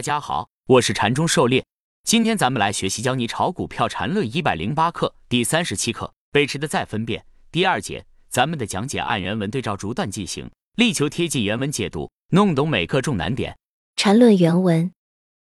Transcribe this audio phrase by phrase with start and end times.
[0.00, 1.62] 大家好，我是禅中狩猎。
[2.04, 8.02] 今天咱们来学习教你炒股票禅论一百零八课第三十七课背驰的再分辨第二节。
[8.30, 13.58] 咱们的讲解按原文对照逐段进行，力求贴近原文解读，弄懂每个重难点。
[13.94, 14.90] 禅论原文：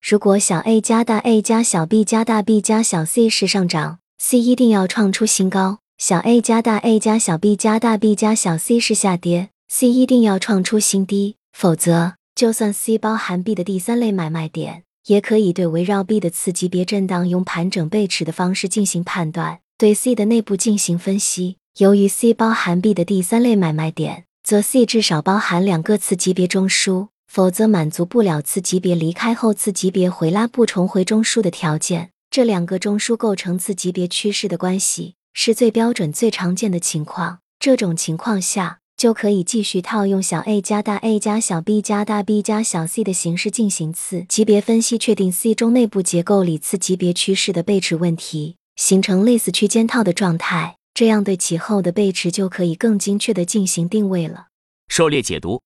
[0.00, 6.98] 如果小 a 加大 A 加小 b 加大 B 加小 c 是上涨，C 一定要创出新高；小 a 加大 A
[6.98, 12.14] 加小 b 加大 B 加小 c 是下跌，C 一定要创出新低，否则。
[12.38, 21.56] 就算 C 包含 B 的第三类买卖点，也可以对围绕 B 的次级别震荡用盘整背驰的方式进行判断，对 C 的内部进行分析。
[21.78, 32.10] 由于 C 包含 B 的第三类买卖点，则 C 至少包含两个次级别中枢，否则满足不了次级别离开后次级别回拉不重回中枢的条件。
[32.30, 37.40] 这两个中枢构成次级别趋势的关系，是最标准、最常见的情况。
[37.58, 38.78] 这种情况下。
[38.98, 50.78] 就可以继续套用小 a 加大 A 加小 b 加大 B 加小 c 的形式进行次级别分析，确定 C 中内部结构里次级别趋势的背驰问题，形成类似区间套的状态。
[50.94, 54.48] 这样对其后的背驰就可以更精确的进行定位了。
[54.88, 55.62] 狩猎解读，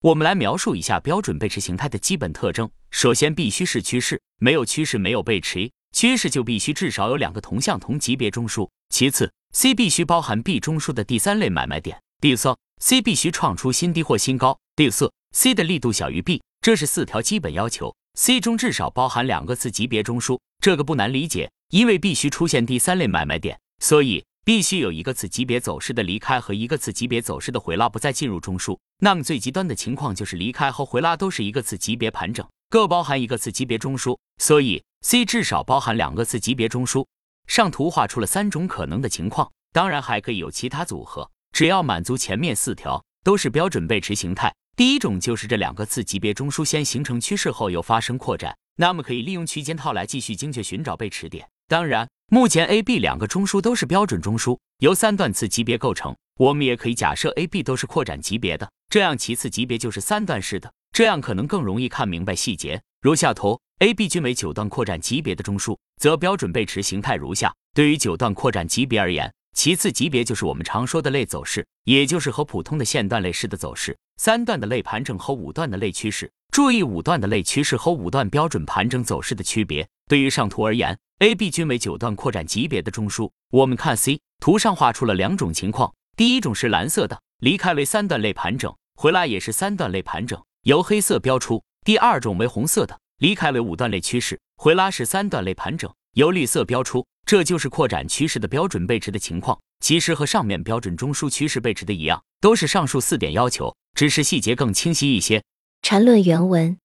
[0.00, 2.70] 我们来描述一下标准背驰形态的基本特征。
[2.90, 8.66] 首先，必须是趋势，没有趋势没有背驰，趋势就必须至少有两个同向同级别中枢。
[8.88, 12.00] 其次，C 必须包含 B 中枢的第三类买卖点。
[12.22, 12.56] 第三。
[12.82, 14.58] C 必须创出新低或新高。
[14.74, 17.94] 第四，C 的力度小于 B，这是四条基本要求。
[18.14, 28.76] C 中至少包含两个次级别中枢，这个不难理解，因为必须出现第三类买卖点，所以必须有一个次级别走势的离开和一个次级别走势的回拉，不再进入中枢。
[29.00, 37.04] 那么最极端的情况就是离开和回拉都是一个次级别盘整，各包含一个次级别中枢，所以 C 至少包含两个次级别中枢。
[37.46, 41.30] 上图画出了三种可能的情况，当然还可以有其他组合。
[41.52, 44.54] 只要满足前面四条，都是标准背驰形态。
[44.76, 51.46] 第一种就是这两个次级别中枢先形成趋势后又发生扩展，那么可以利用区间套来继续精确寻找背驰点。
[51.68, 56.16] 当然，目前 A、B 两个中枢都是标准中枢，由三段次级别构成。
[56.38, 62.80] 我们也可以假设 A、B 都是扩展级别的，这样其次级别就是三段式的，这样可能更容易看明白细节。
[63.02, 67.52] 如下图，A、B 均为九段扩展级别的中枢，则标准背驰形态如下。
[67.74, 69.30] 对于九段扩展级别而言。
[69.52, 73.96] 其次级别就是我们常说的类走势，也就是和普通的线段类似的走势。
[74.16, 76.30] 三段的类盘整和五段的类趋势。
[76.50, 79.86] 注意五段的类趋势和五段标准盘整走势的区别。
[80.08, 83.30] 对于上图而言，A、B 均为九段扩展级别的中枢。
[83.50, 97.06] 我们看 C 图上画出了两种情况，第一种是蓝色的，离开为三段类盘整，回来也是三段类盘整，由黑色标出；第二种为红色的，离开为五段类趋势，回拉是三段类盘整，由绿色标出。
[97.26, 105.42] 这就是扩展趋势的标准背驰的情况，其实和上面标准中枢趋势背驰的一样，都是上述四点要求，只是细节更清晰一些。
[105.82, 106.76] 缠论原文：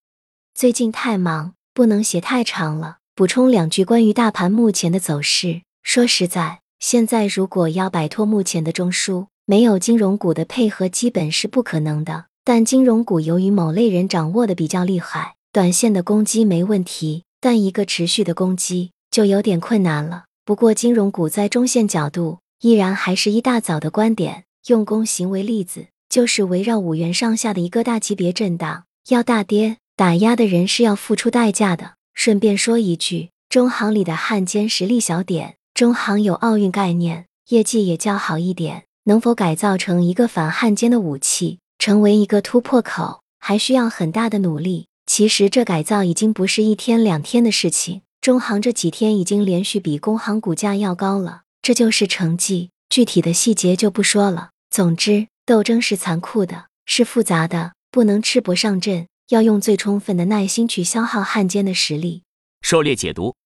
[0.54, 2.98] 最近太忙，不能写太长了。
[3.16, 5.62] 补充两句关于大盘目前的走势。
[5.82, 12.26] 说实在，现在如果要摆脱目前的中枢，没有金融股的配合，基本是不可能的。
[12.44, 20.24] 但金融股由于某类人掌握的比较厉害，短线的攻击没问题，但一个持续的攻击就有点困难了。
[20.44, 24.44] 不过，金融股在中线角度依然还是一大早的观点。
[24.66, 31.94] 用工行为例子，就是围绕五元上下的一个大级别震荡，要大跌打压的人是要付出代价的。
[32.12, 44.88] 顺便说一句，中行里的汉奸实力小点，中行有奥运概念，业绩也较好一点，能否改造成一个反汉奸的武器，成为一个突破口，还需要很大的努力。
[45.06, 48.02] 其实这改造已经不是一天两天的事情。
[48.26, 52.70] 中行这几天已经连续比工行股价要高了，这就是成绩。
[52.88, 54.50] 具体的细节就不说了。
[54.68, 62.24] 总之，斗争是残酷的，是复杂的，不能赤膊上阵，要用最充分的耐心去消耗汉奸的实力。
[62.62, 63.36] 狩猎解读，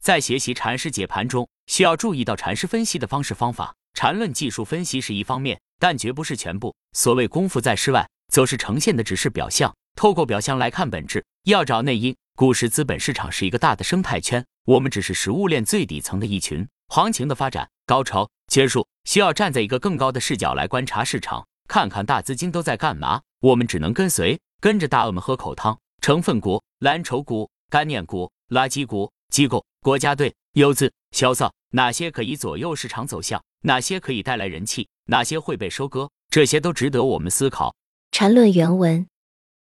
[0.00, 3.74] 在学习禅师解盘中，需要注意到禅师分析的方式方法。
[3.92, 6.74] 禅论技术分析是一方面，但绝不是全部。
[6.96, 9.76] 所谓功夫在诗外，则是呈现的只是表象。
[9.94, 12.16] 透过表象来看本质，要找内因。
[12.34, 16.66] 股市资本市场是一个大的生态圈，我们只是食物链最底层的一群。
[16.88, 23.20] 行情的发展、高潮、结束，需要站在一个更高的视角来观察市场，看看大资金都在干嘛。
[23.40, 25.78] 我们只能跟随，跟着大鳄们喝口汤。
[26.00, 33.40] 成分股、蓝筹股、概念股、垃圾股、机构、国家队、游资、萧瑟，哪些可以左右市场走向？
[33.60, 34.88] 哪些可以带来人气？
[35.06, 36.10] 哪些会被收割？
[36.30, 37.74] 这些都值得我们思考。
[38.10, 39.06] 缠论原文。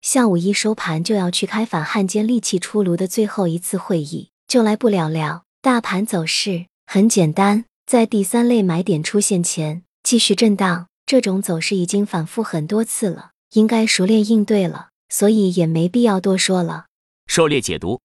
[0.06, 5.46] 下午一收盘就要去开反汉奸利器出炉的最后一次会议，就来不了了。
[5.64, 16.86] 大盘走势很简单，在第三类买点出现前继续震荡，这种走势已经反复很多次了，应该熟练应对了，所以也没必要多说了。
[17.26, 18.00] 狩猎解读，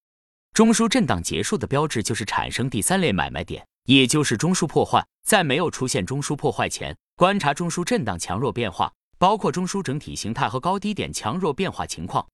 [0.55, 5.07] 中枢震荡结束的标志就是产生第三类买卖点，也就是中枢破坏。
[5.23, 8.91] 在没有出现中枢破坏前，观察中枢震荡强弱变化。
[9.21, 12.27] 包括中枢整体形态和高低点强弱变化情况。